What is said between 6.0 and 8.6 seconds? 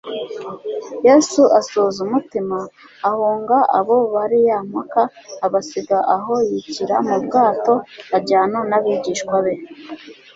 aho yikira mu bwato ajyana